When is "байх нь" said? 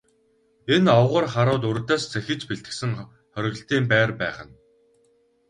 4.19-4.53